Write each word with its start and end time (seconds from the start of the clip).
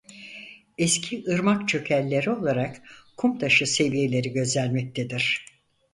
Eski 0.77 1.23
ırmak 1.29 1.69
çökelleri 1.69 2.29
olarak 2.29 2.81
kumtaşı 3.17 3.65
seviyeleri 3.67 4.33
gözlenmektedir. 4.33 5.45